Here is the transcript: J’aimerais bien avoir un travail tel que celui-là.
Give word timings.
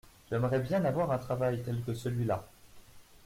J’aimerais 0.31 0.57
bien 0.57 0.83
avoir 0.83 1.11
un 1.11 1.19
travail 1.19 1.61
tel 1.61 1.83
que 1.83 1.93
celui-là. 1.93 2.43